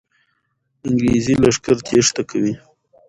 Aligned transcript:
انګریزي 0.87 1.33
لښکر 1.41 1.77
تېښته 1.87 2.23
کوي. 2.29 2.53